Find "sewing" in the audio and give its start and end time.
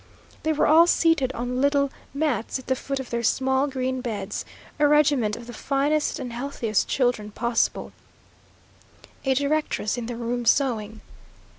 10.45-11.01